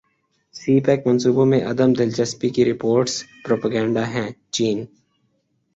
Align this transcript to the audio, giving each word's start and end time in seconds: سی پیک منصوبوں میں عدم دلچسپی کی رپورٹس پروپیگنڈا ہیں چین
سی 0.55 0.73
پیک 0.81 0.99
منصوبوں 1.07 1.45
میں 1.45 1.61
عدم 1.63 1.89
دلچسپی 1.93 2.49
کی 2.49 2.65
رپورٹس 2.65 3.13
پروپیگنڈا 3.45 4.07
ہیں 4.07 4.29
چین 4.51 4.77